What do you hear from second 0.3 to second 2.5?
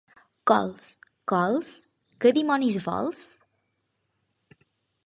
Cols. —Cols? Què